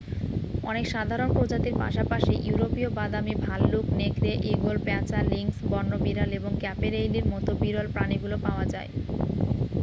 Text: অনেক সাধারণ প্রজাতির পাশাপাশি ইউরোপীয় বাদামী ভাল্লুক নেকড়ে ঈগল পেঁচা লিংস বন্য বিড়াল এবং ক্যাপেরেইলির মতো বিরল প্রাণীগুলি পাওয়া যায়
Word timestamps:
অনেক 0.63 0.85
সাধারণ 0.89 1.29
প্রজাতির 1.33 1.75
পাশাপাশি 1.81 2.33
ইউরোপীয় 2.41 2.89
বাদামী 2.91 3.33
ভাল্লুক 3.45 3.85
নেকড়ে 3.99 4.31
ঈগল 4.51 4.75
পেঁচা 4.85 5.19
লিংস 5.25 5.57
বন্য 5.65 5.91
বিড়াল 6.03 6.29
এবং 6.33 6.51
ক্যাপেরেইলির 6.61 7.25
মতো 7.33 7.51
বিরল 7.61 7.87
প্রাণীগুলি 7.93 8.37
পাওয়া 8.45 8.65
যায় 8.73 8.89